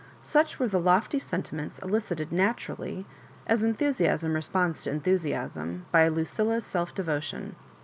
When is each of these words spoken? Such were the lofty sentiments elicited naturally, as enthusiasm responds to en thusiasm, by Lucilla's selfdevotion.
Such 0.23 0.57
were 0.57 0.67
the 0.67 0.79
lofty 0.79 1.19
sentiments 1.19 1.77
elicited 1.77 2.31
naturally, 2.31 3.05
as 3.45 3.63
enthusiasm 3.63 4.33
responds 4.33 4.81
to 4.85 4.89
en 4.89 5.01
thusiasm, 5.01 5.83
by 5.91 6.07
Lucilla's 6.07 6.65
selfdevotion. 6.65 7.51